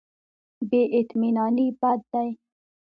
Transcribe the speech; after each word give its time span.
بې 0.69 0.81
اطمیناني 0.99 1.67
بد 1.79 1.99
دی. 2.11 2.29